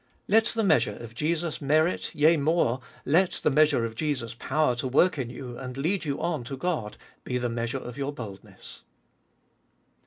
[0.27, 4.87] Let the measure of Jesus' merit, yea more, let the measure of Jesus' power to
[4.87, 8.81] work in you and lead you on to God, be the measure of your boldness.